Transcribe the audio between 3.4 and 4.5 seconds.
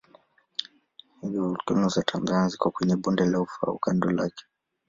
Ufa au kando lake.